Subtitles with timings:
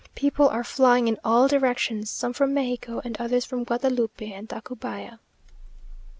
[0.15, 5.19] People are flying in all directions, some from Mexico, and others from Guadalupe and Tacubaya....